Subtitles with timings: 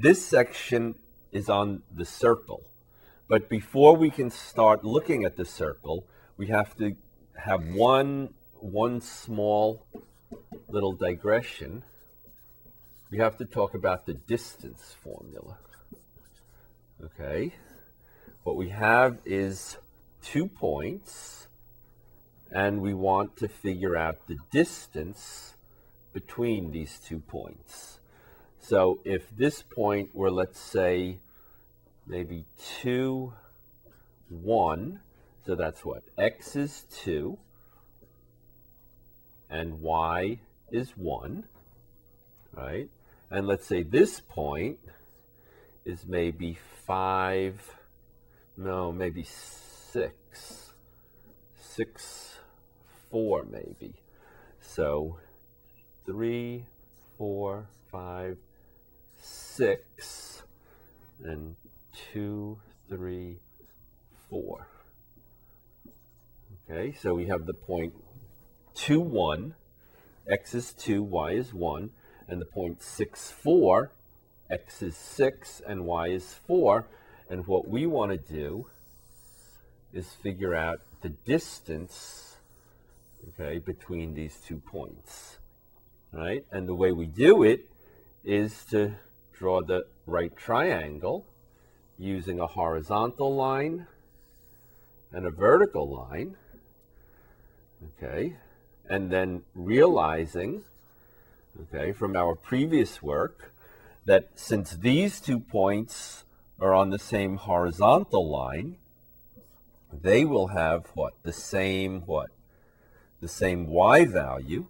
[0.00, 0.94] this section
[1.30, 2.62] is on the circle.
[3.28, 6.96] But before we can start looking at the circle, we have to
[7.36, 9.86] have one, one small
[10.68, 11.84] little digression.
[13.10, 15.58] We have to talk about the distance formula.
[17.04, 17.52] Okay?
[18.42, 19.76] What we have is
[20.22, 21.46] two points,
[22.50, 25.54] and we want to figure out the distance
[26.12, 27.99] between these two points.
[28.60, 31.18] So if this point were, let's say,
[32.06, 32.44] maybe
[32.82, 33.32] 2,
[34.28, 35.00] 1,
[35.46, 36.02] so that's what?
[36.16, 37.38] X is 2,
[39.48, 40.38] and Y
[40.70, 41.44] is 1,
[42.52, 42.88] right?
[43.30, 44.78] And let's say this point
[45.84, 47.76] is maybe 5,
[48.56, 50.72] no, maybe 6,
[51.58, 52.36] 6,
[53.10, 53.94] 4 maybe.
[54.60, 55.16] So
[56.06, 56.64] three,
[57.18, 58.38] four, five,
[59.20, 60.42] six,
[61.22, 61.56] and
[62.12, 63.38] two, three,
[64.28, 64.68] four.
[66.70, 67.94] Okay, so we have the point
[68.74, 69.54] 2, 1,
[70.28, 71.90] x is 2, y is 1,
[72.28, 73.90] and the point 6, 4,
[74.50, 76.86] x is 6, and y is 4.
[77.28, 78.66] And what we want to do
[79.92, 82.36] is figure out the distance,
[83.28, 85.38] okay, between these two points
[86.12, 86.44] right?
[86.50, 87.68] And the way we do it
[88.24, 88.94] is to
[89.40, 91.24] draw the right triangle
[91.98, 93.86] using a horizontal line
[95.12, 96.36] and a vertical line,
[97.88, 98.36] okay?
[98.90, 100.62] And then realizing,
[101.62, 103.54] okay, from our previous work,
[104.04, 106.24] that since these two points
[106.60, 108.76] are on the same horizontal line,
[109.90, 111.14] they will have what?
[111.22, 112.28] The same what?
[113.22, 114.66] The same y value,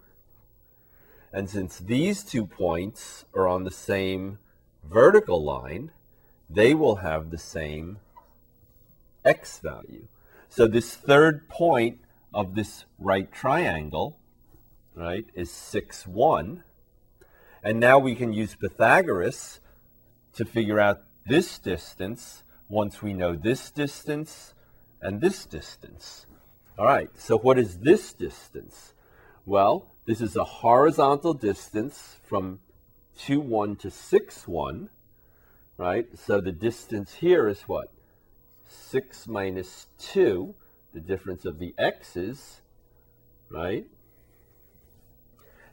[1.32, 4.38] and since these two points are on the same
[4.84, 5.90] vertical line,
[6.48, 7.98] they will have the same
[9.24, 10.06] x value.
[10.48, 12.00] So this third point
[12.34, 14.18] of this right triangle,
[14.94, 16.64] right, is 6, 1.
[17.62, 19.60] And now we can use Pythagoras
[20.34, 24.54] to figure out this distance once we know this distance
[25.02, 26.26] and this distance.
[26.78, 28.94] All right, so what is this distance?
[29.44, 32.60] Well, this is a horizontal distance from
[33.26, 34.88] 2, 1 to 6, 1,
[35.76, 36.06] right?
[36.18, 37.92] So the distance here is what?
[38.66, 40.54] 6 minus 2,
[40.94, 42.60] the difference of the x's,
[43.50, 43.86] right?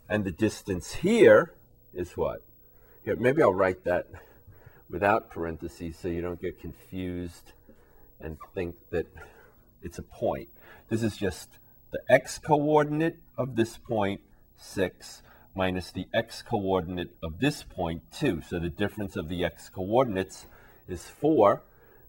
[0.10, 1.54] And the distance here
[1.94, 2.44] is what?
[3.04, 4.08] Here, maybe I'll write that
[4.90, 7.54] without parentheses so you don't get confused
[8.20, 9.08] and think that
[9.82, 10.50] it's a point.
[10.90, 11.50] This is just
[11.92, 14.22] the x coordinate of this point
[14.58, 15.22] 6
[15.58, 18.44] minus the x coordinate of this point 2.
[18.48, 20.46] So the difference of the x coordinates
[20.88, 21.64] is 4.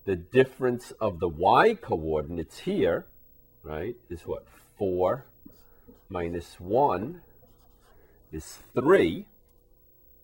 [0.05, 3.07] The difference of the y coordinates here,
[3.63, 4.47] right, is what?
[4.79, 5.25] 4
[6.11, 7.23] minus 1
[8.33, 9.25] is 3.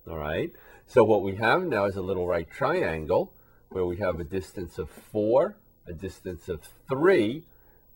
[0.08, 0.52] All right.
[0.86, 3.32] So what we have now is a little right triangle
[3.70, 7.42] where we have a distance of 4, a distance of 3,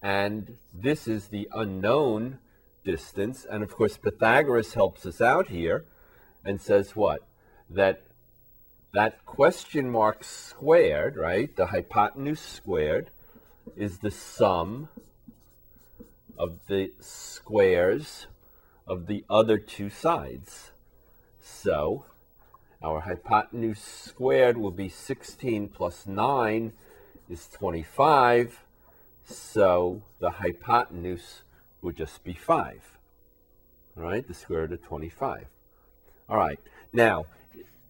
[0.03, 2.39] and this is the unknown
[2.89, 3.47] distance.
[3.51, 5.85] And of course, Pythagoras helps us out here
[6.43, 7.21] and says what?
[7.69, 8.03] That
[8.95, 11.55] that question mark squared, right?
[11.55, 13.11] The hypotenuse squared
[13.77, 14.89] is the sum
[16.39, 18.27] of the squares
[18.87, 20.71] of the other two sides.
[21.43, 22.07] So
[22.83, 26.73] our hypotenuse squared will be 16 plus 9
[27.29, 28.65] is 25.
[29.25, 31.43] So the hypotenuse
[31.83, 32.99] would just be 5.
[33.97, 35.47] All right, the square root of 25.
[36.29, 36.61] All right,
[36.93, 37.27] now,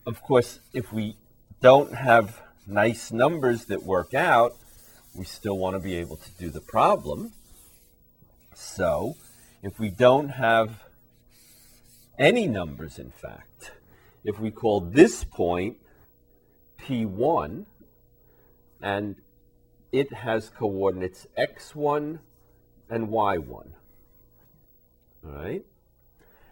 [0.06, 1.16] of course, if we
[1.60, 4.52] don't have nice numbers that work out,
[5.14, 7.32] we still want to be able to do the problem.
[8.54, 9.16] So,
[9.62, 10.82] if we don't have
[12.18, 13.72] any numbers, in fact,
[14.24, 15.76] if we call this point
[16.80, 17.66] P1
[18.80, 19.16] and
[19.92, 22.18] it has coordinates x1
[22.90, 23.66] and y1.
[25.28, 25.64] All right?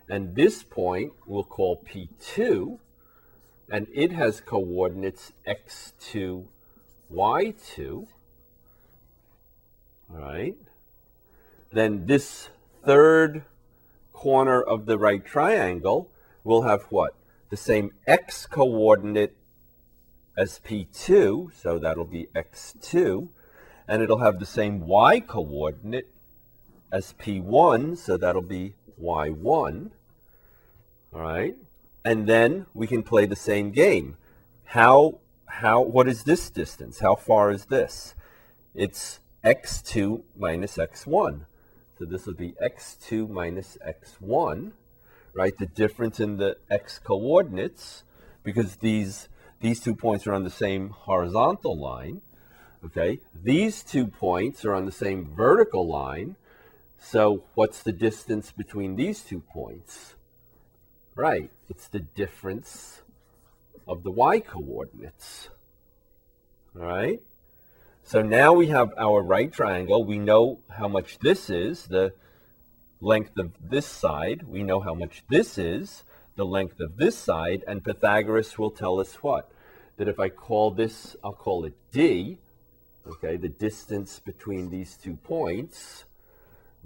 [0.08, 2.78] And this point we'll call P2,
[3.70, 6.44] and it has coordinates x2,
[7.12, 8.06] y2.
[10.10, 10.56] All right?
[11.72, 12.48] Then this
[12.84, 13.44] third
[14.12, 16.10] corner of the right triangle
[16.44, 17.14] will have what?
[17.50, 19.36] The same x coordinate
[20.36, 23.28] as P2, so that'll be x2,
[23.88, 26.08] and it'll have the same y coordinate
[26.92, 29.90] as P1, so that'll be Y1.
[31.14, 31.56] All right.
[32.04, 34.16] And then we can play the same game.
[34.64, 36.98] how how what is this distance?
[36.98, 38.14] How far is this?
[38.74, 41.46] It's x2 minus x1.
[41.98, 44.72] So this would be x2 minus x1,
[45.32, 45.56] right?
[45.56, 48.04] The difference in the x coordinates,
[48.42, 49.28] because these
[49.60, 52.20] these two points are on the same horizontal line.
[52.84, 56.36] Okay, these two points are on the same vertical line.
[56.98, 60.14] So what's the distance between these two points?
[61.14, 63.02] Right, it's the difference
[63.86, 65.48] of the y coordinates.
[66.74, 67.22] All right,
[68.02, 70.04] so now we have our right triangle.
[70.04, 72.12] We know how much this is, the
[73.00, 74.44] length of this side.
[74.46, 76.04] We know how much this is,
[76.34, 77.64] the length of this side.
[77.66, 79.50] And Pythagoras will tell us what?
[79.96, 82.38] That if I call this, I'll call it d,
[83.06, 86.04] okay, the distance between these two points,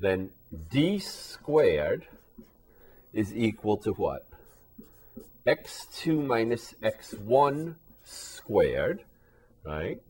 [0.00, 0.31] then
[0.70, 2.06] d squared
[3.12, 4.26] is equal to what?
[5.47, 7.75] x2 minus x1
[8.05, 9.05] squared,
[9.64, 10.00] right?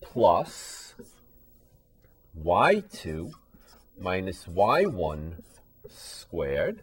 [0.00, 0.94] Plus
[2.42, 3.32] y2
[4.00, 5.34] minus y1
[5.88, 6.82] squared,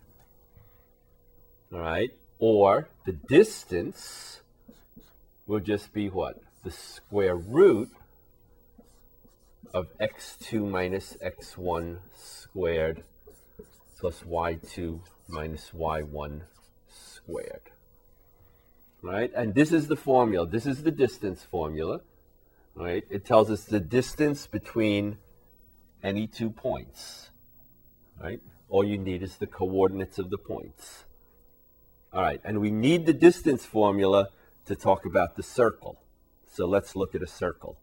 [1.71, 2.11] all right?
[2.39, 4.41] Or the distance
[5.47, 6.41] will just be what?
[6.63, 7.89] The square root
[9.73, 13.03] of x2 minus x1 squared
[13.99, 16.41] plus y2 minus y1
[16.87, 17.61] squared.
[19.01, 19.31] Right?
[19.35, 20.47] And this is the formula.
[20.47, 22.01] This is the distance formula.
[22.75, 23.03] Right?
[23.09, 25.17] It tells us the distance between
[26.03, 27.29] any two points.
[28.21, 28.39] Right?
[28.69, 31.03] All you need is the coordinates of the points.
[32.13, 34.29] All right, and we need the distance formula
[34.65, 35.97] to talk about the circle.
[36.45, 37.77] So let's look at a circle.